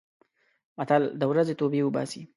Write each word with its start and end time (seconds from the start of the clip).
متل: 0.77 1.03
د 1.19 1.21
ورځې 1.31 1.53
توبې 1.59 1.79
اوباسي. 1.83 2.21